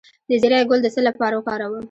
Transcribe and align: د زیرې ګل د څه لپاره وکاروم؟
د 0.29 0.31
زیرې 0.41 0.59
ګل 0.69 0.79
د 0.83 0.87
څه 0.95 1.01
لپاره 1.07 1.35
وکاروم؟ 1.35 1.73